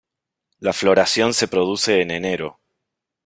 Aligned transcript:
La 0.61 0.73
floración 0.73 1.31
se 1.31 1.47
produce 1.47 2.01
en 2.01 2.09
enero. 2.09 2.59